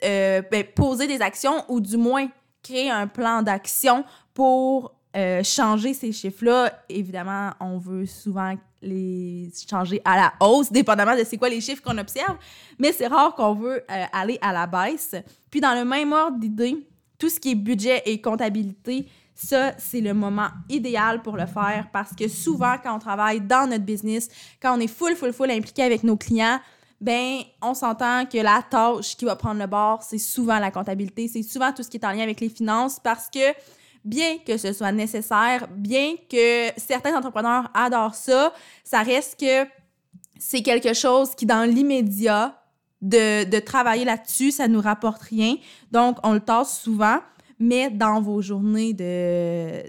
euh, 0.04 0.42
ben, 0.50 0.64
poser 0.64 1.06
des 1.06 1.22
actions 1.22 1.66
ou 1.68 1.82
du 1.82 1.98
moins 1.98 2.28
créer 2.64 2.90
un 2.90 3.08
plan 3.08 3.42
d'action 3.42 4.06
pour 4.34 4.96
euh, 5.16 5.44
changer 5.44 5.94
ces 5.94 6.12
chiffres-là, 6.12 6.72
évidemment, 6.88 7.52
on 7.60 7.78
veut 7.78 8.06
souvent 8.06 8.56
les 8.82 9.52
changer 9.70 10.02
à 10.06 10.16
la 10.16 10.34
hausse, 10.40 10.72
dépendamment 10.72 11.18
de 11.18 11.24
c'est 11.26 11.38
quoi 11.38 11.50
les 11.50 11.60
chiffres 11.60 11.82
qu'on 11.84 11.98
observe, 11.98 12.38
mais 12.78 12.94
c'est 12.94 13.08
rare 13.08 13.36
qu'on 13.36 13.54
veut 13.54 13.84
euh, 13.92 14.06
aller 14.14 14.38
à 14.42 14.54
la 14.54 14.68
baisse. 14.68 15.16
Puis 15.52 15.60
dans 15.60 15.74
le 15.74 15.84
même 15.84 16.14
ordre 16.14 16.38
d'idée, 16.38 16.88
tout 17.18 17.28
ce 17.28 17.40
qui 17.40 17.52
est 17.52 17.56
budget 17.56 18.02
et 18.06 18.22
comptabilité, 18.22 19.08
ça, 19.42 19.72
c'est 19.78 20.02
le 20.02 20.14
moment 20.14 20.50
idéal 20.68 21.22
pour 21.22 21.38
le 21.38 21.46
faire 21.46 21.88
parce 21.94 22.14
que 22.14 22.28
souvent, 22.28 22.76
quand 22.84 22.96
on 22.96 23.00
travaille 23.00 23.40
dans 23.40 23.70
notre 23.70 23.86
business, 23.86 24.28
quand 24.62 24.78
on 24.78 24.80
est 24.80 24.88
full, 24.88 25.16
full, 25.16 25.32
full 25.32 25.50
impliqué 25.50 25.84
avec 25.84 26.04
nos 26.04 26.18
clients, 26.18 26.60
ben 27.00 27.40
on 27.62 27.74
s'entend 27.74 28.26
que 28.26 28.38
la 28.38 28.62
tâche 28.70 29.16
qui 29.16 29.24
va 29.24 29.38
prendre 29.38 29.60
le 29.60 29.68
bord, 29.68 30.04
c'est 30.04 30.18
souvent 30.18 30.60
la 30.60 30.72
comptabilité, 30.72 31.30
c'est 31.30 31.44
souvent 31.44 31.72
tout 31.72 31.84
ce 31.84 31.90
qui 31.90 31.98
est 31.98 32.06
en 32.06 32.12
lien 32.12 32.24
avec 32.24 32.42
les 32.42 32.50
finances 32.50 33.00
parce 33.00 33.30
que 33.30 33.54
bien 34.04 34.38
que 34.46 34.58
ce 34.58 34.74
soit 34.74 34.92
nécessaire, 34.92 35.68
bien 35.70 36.16
que 36.30 36.68
certains 36.78 37.18
entrepreneurs 37.18 37.70
adorent 37.74 38.16
ça, 38.16 38.54
ça 38.84 39.04
reste 39.04 39.40
que 39.40 39.66
c'est 40.38 40.62
quelque 40.62 40.94
chose 40.94 41.36
qui, 41.36 41.46
dans 41.46 41.70
l'immédiat, 41.70 42.56
de, 43.02 43.46
de, 43.46 43.60
travailler 43.60 44.04
là-dessus, 44.04 44.52
ça 44.52 44.68
nous 44.68 44.82
rapporte 44.82 45.22
rien. 45.22 45.56
Donc, 45.92 46.18
on 46.24 46.34
le 46.34 46.42
tasse 46.42 46.82
souvent, 46.82 47.20
mais 47.60 47.90
dans 47.90 48.22
vos 48.22 48.42
journées 48.42 48.94
de, 48.94 49.84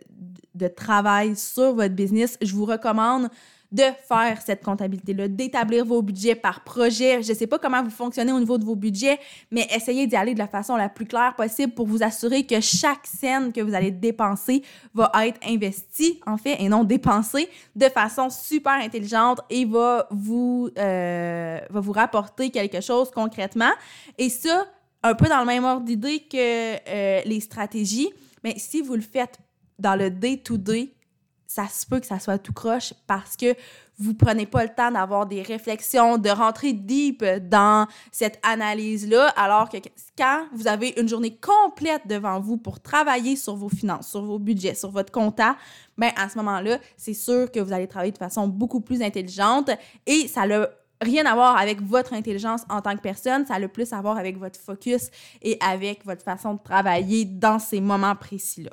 de 0.54 0.68
travail 0.68 1.36
sur 1.36 1.74
votre 1.74 1.94
business, 1.94 2.36
je 2.42 2.54
vous 2.54 2.64
recommande 2.64 3.28
de 3.72 3.84
faire 4.08 4.42
cette 4.44 4.64
comptabilité-là, 4.64 5.28
d'établir 5.28 5.84
vos 5.84 6.02
budgets 6.02 6.34
par 6.34 6.64
projet. 6.64 7.22
Je 7.22 7.30
ne 7.30 7.36
sais 7.36 7.46
pas 7.46 7.58
comment 7.58 7.82
vous 7.82 7.90
fonctionnez 7.90 8.32
au 8.32 8.40
niveau 8.40 8.58
de 8.58 8.64
vos 8.64 8.74
budgets, 8.74 9.18
mais 9.50 9.66
essayez 9.74 10.06
d'y 10.06 10.16
aller 10.16 10.34
de 10.34 10.38
la 10.38 10.48
façon 10.48 10.76
la 10.76 10.88
plus 10.88 11.06
claire 11.06 11.34
possible 11.36 11.72
pour 11.72 11.86
vous 11.86 12.02
assurer 12.02 12.44
que 12.44 12.60
chaque 12.60 13.06
scène 13.06 13.52
que 13.52 13.60
vous 13.60 13.74
allez 13.74 13.92
dépenser 13.92 14.62
va 14.92 15.12
être 15.24 15.38
investie, 15.46 16.20
en 16.26 16.36
fait, 16.36 16.56
et 16.60 16.68
non 16.68 16.82
dépensée 16.82 17.48
de 17.76 17.86
façon 17.86 18.28
super 18.28 18.72
intelligente 18.72 19.40
et 19.50 19.64
va 19.64 20.08
vous, 20.10 20.68
euh, 20.76 21.60
va 21.70 21.80
vous 21.80 21.92
rapporter 21.92 22.50
quelque 22.50 22.80
chose 22.80 23.10
concrètement. 23.12 23.70
Et 24.18 24.30
ça, 24.30 24.66
un 25.02 25.14
peu 25.14 25.28
dans 25.28 25.40
le 25.40 25.46
même 25.46 25.64
ordre 25.64 25.84
d'idée 25.84 26.20
que 26.20 26.36
euh, 26.36 27.22
les 27.24 27.40
stratégies, 27.40 28.10
mais 28.44 28.54
si 28.58 28.82
vous 28.82 28.94
le 28.94 29.00
faites 29.00 29.38
dans 29.78 29.96
le 29.96 30.10
day-to-day, 30.10 30.94
ça 31.46 31.66
se 31.66 31.84
peut 31.84 31.98
que 31.98 32.06
ça 32.06 32.20
soit 32.20 32.38
tout 32.38 32.52
croche 32.52 32.94
parce 33.08 33.36
que 33.36 33.56
vous 33.98 34.14
prenez 34.14 34.46
pas 34.46 34.62
le 34.62 34.70
temps 34.70 34.90
d'avoir 34.90 35.26
des 35.26 35.42
réflexions, 35.42 36.16
de 36.16 36.30
rentrer 36.30 36.72
deep 36.72 37.24
dans 37.24 37.88
cette 38.12 38.38
analyse-là, 38.42 39.28
alors 39.36 39.68
que 39.68 39.76
quand 40.16 40.46
vous 40.54 40.68
avez 40.68 40.94
une 40.96 41.08
journée 41.08 41.36
complète 41.36 42.06
devant 42.06 42.40
vous 42.40 42.56
pour 42.56 42.80
travailler 42.80 43.36
sur 43.36 43.56
vos 43.56 43.68
finances, 43.68 44.08
sur 44.08 44.22
vos 44.22 44.38
budgets, 44.38 44.74
sur 44.74 44.90
votre 44.90 45.12
compta, 45.12 45.56
ben 45.98 46.12
à 46.16 46.28
ce 46.28 46.38
moment-là, 46.38 46.78
c'est 46.96 47.14
sûr 47.14 47.50
que 47.50 47.60
vous 47.60 47.72
allez 47.72 47.88
travailler 47.88 48.12
de 48.12 48.18
façon 48.18 48.46
beaucoup 48.46 48.80
plus 48.80 49.02
intelligente 49.02 49.70
et 50.06 50.28
ça 50.28 50.46
n'a 50.46 50.68
rien 51.00 51.24
à 51.26 51.34
voir 51.34 51.56
avec 51.56 51.80
votre 51.80 52.12
intelligence 52.12 52.62
en 52.68 52.80
tant 52.80 52.94
que 52.96 53.00
personne, 53.00 53.46
ça 53.46 53.54
a 53.54 53.58
le 53.58 53.68
plus 53.68 53.92
à 53.92 54.00
voir 54.00 54.18
avec 54.18 54.38
votre 54.38 54.58
focus 54.58 55.10
et 55.42 55.56
avec 55.60 56.04
votre 56.04 56.22
façon 56.22 56.54
de 56.54 56.60
travailler 56.62 57.24
dans 57.24 57.58
ces 57.58 57.80
moments 57.80 58.16
précis-là. 58.16 58.70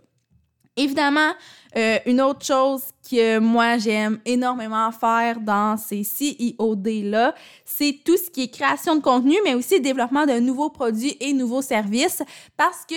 Évidemment, 0.79 1.31
euh, 1.75 1.97
une 2.05 2.21
autre 2.21 2.45
chose 2.45 2.83
que 3.09 3.39
moi 3.39 3.79
j'aime 3.79 4.19
énormément 4.25 4.91
faire 4.91 5.39
dans 5.39 5.75
ces 5.75 6.03
CEOD-là, 6.03 7.33
c'est 7.65 7.99
tout 8.05 8.15
ce 8.15 8.29
qui 8.29 8.43
est 8.43 8.47
création 8.47 8.95
de 8.95 9.01
contenu, 9.01 9.35
mais 9.43 9.55
aussi 9.55 9.81
développement 9.81 10.27
de 10.27 10.39
nouveaux 10.39 10.69
produits 10.69 11.17
et 11.19 11.33
nouveaux 11.33 11.63
services 11.63 12.21
parce 12.55 12.85
que 12.85 12.95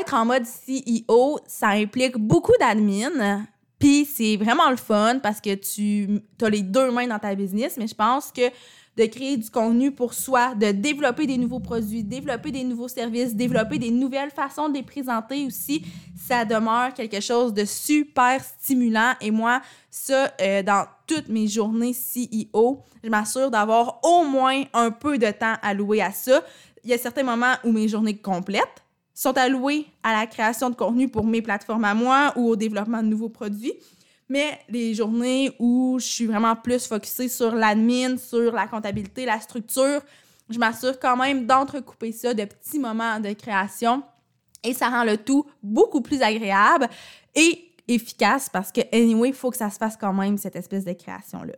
être 0.00 0.14
en 0.14 0.24
mode 0.24 0.44
CEO, 0.44 1.38
ça 1.46 1.68
implique 1.68 2.18
beaucoup 2.18 2.52
d'admin. 2.58 3.46
Puis 3.78 4.04
c'est 4.04 4.36
vraiment 4.36 4.70
le 4.70 4.76
fun 4.76 5.20
parce 5.22 5.40
que 5.40 5.54
tu 5.54 6.20
as 6.42 6.50
les 6.50 6.62
deux 6.62 6.90
mains 6.90 7.06
dans 7.06 7.18
ta 7.18 7.34
business, 7.34 7.76
mais 7.76 7.86
je 7.86 7.94
pense 7.94 8.32
que 8.32 8.50
de 8.98 9.06
créer 9.06 9.36
du 9.36 9.48
contenu 9.48 9.92
pour 9.92 10.12
soi, 10.12 10.56
de 10.56 10.72
développer 10.72 11.26
des 11.26 11.38
nouveaux 11.38 11.60
produits, 11.60 12.02
développer 12.02 12.50
des 12.50 12.64
nouveaux 12.64 12.88
services, 12.88 13.34
développer 13.34 13.78
des 13.78 13.92
nouvelles 13.92 14.32
façons 14.32 14.68
de 14.68 14.74
les 14.74 14.82
présenter 14.82 15.46
aussi, 15.46 15.84
ça 16.16 16.44
demeure 16.44 16.92
quelque 16.94 17.20
chose 17.20 17.54
de 17.54 17.64
super 17.64 18.42
stimulant. 18.42 19.12
Et 19.20 19.30
moi, 19.30 19.62
ça, 19.88 20.32
euh, 20.40 20.64
dans 20.64 20.84
toutes 21.06 21.28
mes 21.28 21.46
journées 21.46 21.92
CEO, 21.92 22.82
je 23.04 23.08
m'assure 23.08 23.52
d'avoir 23.52 24.00
au 24.02 24.24
moins 24.24 24.64
un 24.74 24.90
peu 24.90 25.16
de 25.16 25.30
temps 25.30 25.54
alloué 25.62 26.02
à 26.02 26.10
ça. 26.10 26.42
Il 26.82 26.90
y 26.90 26.92
a 26.92 26.98
certains 26.98 27.22
moments 27.22 27.54
où 27.62 27.70
mes 27.70 27.86
journées 27.86 28.16
complètes 28.16 28.84
sont 29.18 29.36
allouées 29.36 29.84
à 30.04 30.12
la 30.12 30.28
création 30.28 30.70
de 30.70 30.76
contenu 30.76 31.08
pour 31.08 31.26
mes 31.26 31.42
plateformes 31.42 31.84
à 31.84 31.92
moi 31.92 32.32
ou 32.36 32.50
au 32.50 32.54
développement 32.54 33.02
de 33.02 33.08
nouveaux 33.08 33.28
produits. 33.28 33.72
Mais 34.28 34.60
les 34.68 34.94
journées 34.94 35.50
où 35.58 35.96
je 35.98 36.06
suis 36.06 36.26
vraiment 36.26 36.54
plus 36.54 36.86
focusée 36.86 37.28
sur 37.28 37.52
l'admin, 37.52 38.16
sur 38.16 38.52
la 38.52 38.68
comptabilité, 38.68 39.24
la 39.24 39.40
structure, 39.40 40.02
je 40.48 40.58
m'assure 40.60 41.00
quand 41.00 41.16
même 41.16 41.46
d'entrecouper 41.46 42.12
ça 42.12 42.32
de 42.32 42.44
petits 42.44 42.78
moments 42.78 43.18
de 43.18 43.32
création 43.32 44.04
et 44.62 44.72
ça 44.72 44.88
rend 44.88 45.02
le 45.02 45.16
tout 45.16 45.44
beaucoup 45.64 46.00
plus 46.00 46.22
agréable 46.22 46.88
et 47.34 47.72
efficace 47.88 48.48
parce 48.48 48.70
que, 48.70 48.82
anyway, 48.92 49.30
il 49.30 49.34
faut 49.34 49.50
que 49.50 49.56
ça 49.56 49.70
se 49.70 49.78
fasse 49.78 49.96
quand 49.96 50.12
même, 50.12 50.38
cette 50.38 50.54
espèce 50.54 50.84
de 50.84 50.92
création-là. 50.92 51.54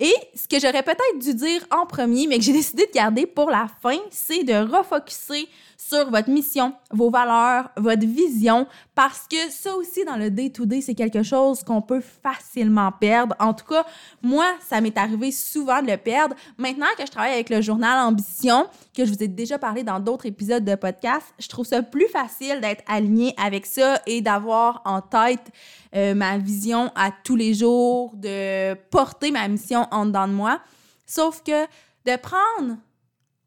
Et 0.00 0.14
ce 0.34 0.48
que 0.48 0.58
j'aurais 0.58 0.82
peut-être 0.82 1.18
dû 1.20 1.34
dire 1.34 1.64
en 1.70 1.86
premier, 1.86 2.26
mais 2.26 2.38
que 2.38 2.44
j'ai 2.44 2.52
décidé 2.64 2.86
de 2.86 2.92
garder 2.92 3.26
pour 3.26 3.50
la 3.50 3.68
fin, 3.82 3.98
c'est 4.10 4.42
de 4.42 4.54
refocuser 4.54 5.48
sur 5.76 6.10
votre 6.10 6.30
mission, 6.30 6.72
vos 6.90 7.10
valeurs, 7.10 7.70
votre 7.76 8.06
vision, 8.06 8.66
parce 8.94 9.26
que 9.30 9.50
ça 9.50 9.74
aussi, 9.76 10.04
dans 10.04 10.16
le 10.16 10.30
day-to-day, 10.30 10.80
c'est 10.80 10.94
quelque 10.94 11.22
chose 11.22 11.62
qu'on 11.62 11.82
peut 11.82 12.00
facilement 12.22 12.90
perdre. 12.92 13.34
En 13.38 13.52
tout 13.52 13.66
cas, 13.66 13.84
moi, 14.22 14.46
ça 14.66 14.80
m'est 14.80 14.96
arrivé 14.96 15.30
souvent 15.30 15.82
de 15.82 15.90
le 15.90 15.96
perdre. 15.96 16.34
Maintenant 16.58 16.86
que 16.96 17.04
je 17.04 17.10
travaille 17.10 17.34
avec 17.34 17.50
le 17.50 17.60
journal 17.60 17.98
Ambition, 18.06 18.66
que 18.96 19.04
je 19.04 19.12
vous 19.12 19.22
ai 19.22 19.28
déjà 19.28 19.58
parlé 19.58 19.82
dans 19.82 20.00
d'autres 20.00 20.26
épisodes 20.26 20.64
de 20.64 20.74
podcast, 20.74 21.26
je 21.38 21.48
trouve 21.48 21.66
ça 21.66 21.82
plus 21.82 22.08
facile 22.08 22.60
d'être 22.60 22.84
aligné 22.86 23.34
avec 23.36 23.66
ça 23.66 24.00
et 24.06 24.20
d'avoir 24.20 24.80
en 24.84 25.00
tête 25.00 25.50
euh, 25.94 26.14
ma 26.14 26.38
vision 26.38 26.90
à 26.96 27.10
tous 27.22 27.36
les 27.36 27.54
jours, 27.54 28.12
de 28.14 28.74
porter 28.90 29.30
ma 29.30 29.46
mission 29.46 29.83
en 29.90 30.06
dedans 30.06 30.28
de 30.28 30.32
moi. 30.32 30.60
Sauf 31.06 31.42
que 31.42 31.64
de 32.06 32.16
prendre 32.16 32.76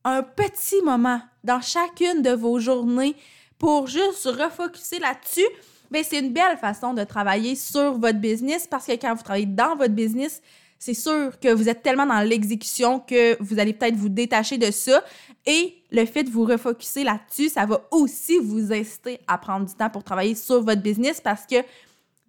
un 0.04 0.24
petit 0.24 0.82
moment 0.84 1.22
dans 1.44 1.62
chacune 1.62 2.22
de 2.22 2.32
vos 2.32 2.60
journées 2.60 3.16
pour 3.60 3.88
juste 3.88 4.26
refocuser 4.26 5.00
là-dessus, 5.00 5.48
ben 5.92 6.04
c'est 6.04 6.20
une 6.20 6.34
belle 6.34 6.58
façon 6.58 6.94
de 6.94 7.04
travailler 7.04 7.56
sur 7.56 7.98
votre 7.98 8.20
business 8.20 8.68
parce 8.68 8.86
que 8.86 8.94
quand 8.94 9.14
vous 9.16 9.24
travaillez 9.24 9.46
dans 9.46 9.76
votre 9.76 9.94
business, 9.94 10.42
c'est 10.80 10.94
sûr 10.94 11.40
que 11.40 11.52
vous 11.54 11.70
êtes 11.70 11.82
tellement 11.82 12.06
dans 12.06 12.22
l'exécution 12.22 13.00
que 13.00 13.42
vous 13.42 13.60
allez 13.60 13.74
peut-être 13.74 13.96
vous 13.96 14.10
détacher 14.10 14.58
de 14.58 14.70
ça. 14.70 15.04
Et 15.46 15.76
le 15.92 16.06
fait 16.06 16.24
de 16.24 16.30
vous 16.30 16.46
refocuser 16.46 17.04
là-dessus, 17.04 17.50
ça 17.50 17.66
va 17.66 17.82
aussi 17.92 18.38
vous 18.38 18.72
inciter 18.72 19.20
à 19.28 19.38
prendre 19.38 19.66
du 19.66 19.74
temps 19.74 19.90
pour 19.90 20.04
travailler 20.04 20.36
sur 20.36 20.62
votre 20.62 20.82
business 20.82 21.20
parce 21.20 21.46
que 21.48 21.56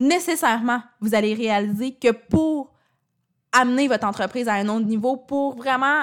nécessairement, 0.01 0.83
vous 1.01 1.15
allez 1.15 1.35
réaliser 1.35 1.93
que 1.93 2.11
pour 2.11 2.73
amener 3.59 3.89
votre 3.89 4.07
entreprise 4.07 4.49
à 4.49 4.55
un 4.55 4.69
autre 4.69 4.87
niveau, 4.87 5.17
pour 5.17 5.57
vraiment 5.57 6.03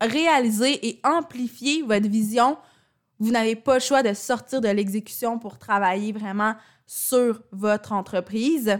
réaliser 0.00 0.86
et 0.86 1.00
amplifier 1.04 1.82
votre 1.82 2.08
vision, 2.08 2.56
vous 3.18 3.30
n'avez 3.30 3.56
pas 3.56 3.74
le 3.74 3.80
choix 3.80 4.02
de 4.02 4.12
sortir 4.12 4.60
de 4.60 4.68
l'exécution 4.68 5.38
pour 5.38 5.58
travailler 5.58 6.12
vraiment 6.12 6.54
sur 6.86 7.40
votre 7.52 7.92
entreprise. 7.92 8.78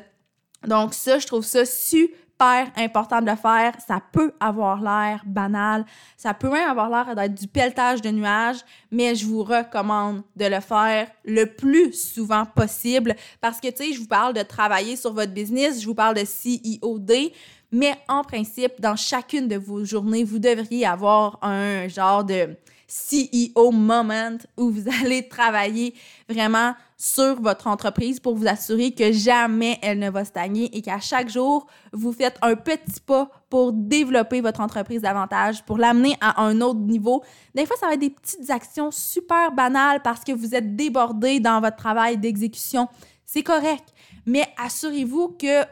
Donc 0.66 0.94
ça, 0.94 1.18
je 1.18 1.26
trouve 1.26 1.44
ça 1.44 1.64
super 1.64 2.66
important 2.76 3.22
de 3.22 3.30
le 3.30 3.36
faire. 3.36 3.72
Ça 3.86 4.02
peut 4.12 4.32
avoir 4.40 4.82
l'air 4.82 5.22
banal, 5.24 5.86
ça 6.18 6.34
peut 6.34 6.50
même 6.50 6.68
avoir 6.68 6.90
l'air 6.90 7.16
d'être 7.16 7.34
du 7.34 7.48
pelletage 7.48 8.02
de 8.02 8.10
nuages, 8.10 8.60
mais 8.90 9.14
je 9.14 9.24
vous 9.24 9.42
recommande 9.42 10.22
de 10.36 10.44
le 10.44 10.60
faire 10.60 11.08
le 11.24 11.46
plus 11.46 11.92
souvent 11.94 12.44
possible 12.44 13.14
parce 13.40 13.58
que, 13.58 13.68
tu 13.68 13.84
sais, 13.84 13.92
je 13.92 14.00
vous 14.00 14.06
parle 14.06 14.34
de 14.34 14.42
travailler 14.42 14.96
sur 14.96 15.14
votre 15.14 15.32
business, 15.32 15.80
je 15.80 15.86
vous 15.86 15.94
parle 15.94 16.14
de 16.14 16.24
CEOD, 16.26 17.32
mais 17.76 17.94
en 18.08 18.24
principe, 18.24 18.80
dans 18.80 18.96
chacune 18.96 19.48
de 19.48 19.56
vos 19.56 19.84
journées, 19.84 20.24
vous 20.24 20.38
devriez 20.38 20.86
avoir 20.86 21.38
un 21.42 21.88
genre 21.88 22.24
de 22.24 22.56
CEO 22.88 23.70
moment 23.70 24.38
où 24.56 24.70
vous 24.70 24.84
allez 25.02 25.28
travailler 25.28 25.94
vraiment 26.26 26.72
sur 26.96 27.38
votre 27.38 27.66
entreprise 27.66 28.18
pour 28.18 28.34
vous 28.34 28.46
assurer 28.46 28.92
que 28.92 29.12
jamais 29.12 29.78
elle 29.82 29.98
ne 29.98 30.08
va 30.08 30.24
stagner 30.24 30.74
et 30.74 30.80
qu'à 30.80 31.00
chaque 31.00 31.28
jour, 31.28 31.66
vous 31.92 32.12
faites 32.12 32.38
un 32.40 32.54
petit 32.54 33.00
pas 33.04 33.30
pour 33.50 33.74
développer 33.74 34.40
votre 34.40 34.60
entreprise 34.62 35.02
davantage, 35.02 35.62
pour 35.66 35.76
l'amener 35.76 36.16
à 36.22 36.42
un 36.42 36.62
autre 36.62 36.80
niveau. 36.80 37.22
Des 37.54 37.66
fois, 37.66 37.76
ça 37.76 37.88
va 37.88 37.92
être 37.92 38.00
des 38.00 38.08
petites 38.08 38.48
actions 38.48 38.90
super 38.90 39.52
banales 39.52 40.00
parce 40.02 40.24
que 40.24 40.32
vous 40.32 40.54
êtes 40.54 40.76
débordé 40.76 41.40
dans 41.40 41.60
votre 41.60 41.76
travail 41.76 42.16
d'exécution. 42.16 42.88
C'est 43.26 43.42
correct, 43.42 43.92
mais 44.24 44.46
assurez-vous 44.56 45.36
que 45.38 45.62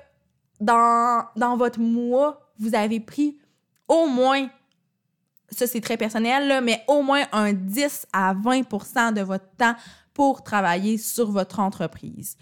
dans, 0.64 1.26
dans 1.36 1.56
votre 1.56 1.78
mois, 1.78 2.40
vous 2.58 2.74
avez 2.74 3.00
pris 3.00 3.38
au 3.86 4.06
moins, 4.06 4.48
ça 5.50 5.66
c'est 5.66 5.80
très 5.80 5.96
personnel, 5.96 6.62
mais 6.64 6.82
au 6.88 7.02
moins 7.02 7.24
un 7.32 7.52
10 7.52 8.06
à 8.12 8.34
20% 8.34 9.12
de 9.12 9.20
votre 9.20 9.48
temps 9.58 9.74
pour 10.14 10.42
travailler 10.42 10.96
sur 10.96 11.30
votre 11.30 11.60
entreprise. 11.60 12.36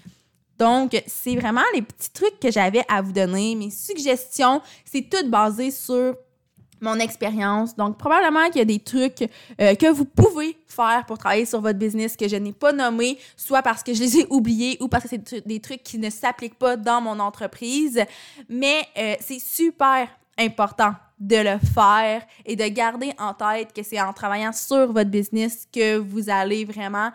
Donc, 0.58 1.02
c'est 1.06 1.34
vraiment 1.34 1.64
les 1.74 1.82
petits 1.82 2.12
trucs 2.12 2.38
que 2.38 2.52
j'avais 2.52 2.84
à 2.88 3.02
vous 3.02 3.12
donner. 3.12 3.56
Mes 3.56 3.70
suggestions, 3.70 4.62
c'est 4.84 5.08
tout 5.10 5.28
basé 5.28 5.72
sur 5.72 6.14
mon 6.82 6.98
expérience. 6.98 7.74
Donc, 7.76 7.96
probablement 7.96 8.46
qu'il 8.46 8.58
y 8.58 8.62
a 8.62 8.66
des 8.66 8.80
trucs 8.80 9.22
euh, 9.60 9.74
que 9.74 9.90
vous 9.90 10.04
pouvez 10.04 10.56
faire 10.66 11.04
pour 11.06 11.16
travailler 11.16 11.46
sur 11.46 11.60
votre 11.60 11.78
business 11.78 12.16
que 12.16 12.28
je 12.28 12.36
n'ai 12.36 12.52
pas 12.52 12.72
nommé, 12.72 13.18
soit 13.36 13.62
parce 13.62 13.82
que 13.82 13.94
je 13.94 14.00
les 14.00 14.18
ai 14.18 14.26
oubliés 14.28 14.76
ou 14.80 14.88
parce 14.88 15.04
que 15.04 15.10
c'est 15.10 15.46
des 15.46 15.60
trucs 15.60 15.82
qui 15.82 15.98
ne 15.98 16.10
s'appliquent 16.10 16.58
pas 16.58 16.76
dans 16.76 17.00
mon 17.00 17.18
entreprise. 17.20 18.02
Mais 18.48 18.82
euh, 18.98 19.14
c'est 19.20 19.40
super 19.40 20.08
important 20.38 20.94
de 21.18 21.36
le 21.36 21.58
faire 21.72 22.22
et 22.44 22.56
de 22.56 22.66
garder 22.66 23.12
en 23.18 23.32
tête 23.32 23.72
que 23.72 23.82
c'est 23.82 24.00
en 24.00 24.12
travaillant 24.12 24.52
sur 24.52 24.92
votre 24.92 25.10
business 25.10 25.68
que 25.72 25.96
vous 25.96 26.28
allez 26.28 26.64
vraiment 26.64 27.10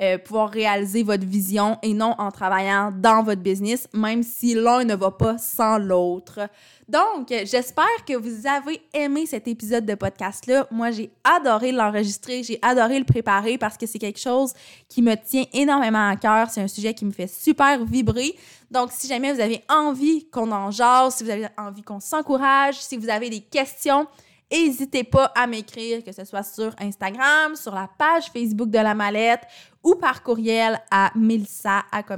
euh, 0.00 0.16
pouvoir 0.16 0.50
réaliser 0.50 1.02
votre 1.02 1.26
vision 1.26 1.78
et 1.82 1.92
non 1.92 2.14
en 2.18 2.30
travaillant 2.30 2.90
dans 2.96 3.22
votre 3.22 3.42
business, 3.42 3.86
même 3.92 4.22
si 4.22 4.54
l'un 4.54 4.84
ne 4.84 4.94
va 4.94 5.10
pas 5.10 5.36
sans 5.36 5.76
l'autre. 5.76 6.40
Donc, 6.88 7.28
j'espère 7.28 8.04
que 8.06 8.14
vous 8.16 8.46
avez 8.46 8.80
aimé 8.94 9.26
cet 9.26 9.48
épisode 9.48 9.84
de 9.84 9.94
podcast-là. 9.94 10.66
Moi, 10.70 10.92
j'ai 10.92 11.10
adoré 11.24 11.72
l'enregistrer, 11.72 12.42
j'ai 12.42 12.58
adoré 12.62 12.98
le 12.98 13.04
préparer 13.04 13.58
parce 13.58 13.76
que 13.76 13.86
c'est 13.86 13.98
quelque 13.98 14.18
chose 14.18 14.54
qui 14.88 15.02
me 15.02 15.14
tient 15.14 15.44
énormément 15.52 16.08
à 16.08 16.16
cœur. 16.16 16.48
C'est 16.50 16.62
un 16.62 16.68
sujet 16.68 16.94
qui 16.94 17.04
me 17.04 17.12
fait 17.12 17.28
super 17.28 17.84
vibrer. 17.84 18.34
Donc, 18.70 18.90
si 18.92 19.06
jamais 19.06 19.32
vous 19.32 19.40
avez 19.40 19.62
envie 19.68 20.26
qu'on 20.30 20.50
en 20.52 20.70
jase, 20.70 21.16
si 21.16 21.24
vous 21.24 21.30
avez 21.30 21.48
envie 21.58 21.82
qu'on 21.82 22.00
s'encourage, 22.00 22.76
si 22.80 22.96
vous 22.96 23.10
avez 23.10 23.28
des 23.28 23.40
questions, 23.40 24.06
N'hésitez 24.52 25.02
pas 25.02 25.32
à 25.34 25.46
m'écrire, 25.46 26.04
que 26.04 26.12
ce 26.12 26.26
soit 26.26 26.42
sur 26.42 26.74
Instagram, 26.78 27.56
sur 27.56 27.74
la 27.74 27.88
page 27.96 28.26
Facebook 28.30 28.68
de 28.68 28.78
la 28.78 28.94
mallette 28.94 29.40
ou 29.82 29.94
par 29.94 30.22
courriel 30.22 30.80
à 30.90 31.10
melissa 31.14 31.84
à 31.90 32.02
Ça 32.02 32.14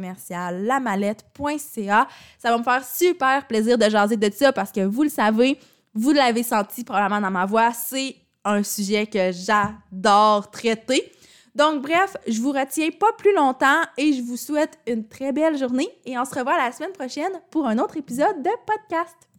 va 2.50 2.58
me 2.58 2.62
faire 2.62 2.84
super 2.84 3.46
plaisir 3.46 3.78
de 3.78 3.88
jaser 3.88 4.16
de 4.16 4.30
ça 4.32 4.52
parce 4.52 4.70
que 4.70 4.84
vous 4.84 5.02
le 5.04 5.08
savez, 5.08 5.58
vous 5.94 6.12
l'avez 6.12 6.42
senti 6.42 6.84
probablement 6.84 7.20
dans 7.20 7.30
ma 7.30 7.46
voix, 7.46 7.72
c'est 7.72 8.16
un 8.44 8.62
sujet 8.62 9.06
que 9.06 9.32
j'adore 9.32 10.50
traiter. 10.50 11.10
Donc, 11.54 11.82
bref, 11.82 12.16
je 12.26 12.40
vous 12.40 12.50
retiens 12.50 12.90
pas 12.90 13.12
plus 13.16 13.34
longtemps 13.34 13.82
et 13.96 14.12
je 14.12 14.22
vous 14.22 14.36
souhaite 14.36 14.76
une 14.86 15.06
très 15.06 15.32
belle 15.32 15.56
journée 15.56 15.88
et 16.04 16.18
on 16.18 16.24
se 16.24 16.34
revoit 16.34 16.58
la 16.58 16.72
semaine 16.72 16.92
prochaine 16.92 17.32
pour 17.50 17.66
un 17.66 17.78
autre 17.78 17.96
épisode 17.96 18.42
de 18.42 18.50
podcast. 18.66 19.28